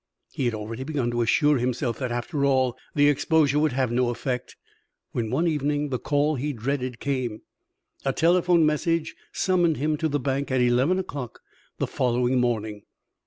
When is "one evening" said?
5.29-5.89